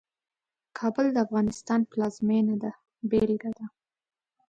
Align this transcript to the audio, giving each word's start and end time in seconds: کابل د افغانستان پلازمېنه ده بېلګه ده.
کابل 0.77 1.05
د 1.11 1.17
افغانستان 1.25 1.79
پلازمېنه 1.91 2.55
ده 2.63 2.71
بېلګه 3.09 3.51
ده. 3.57 3.65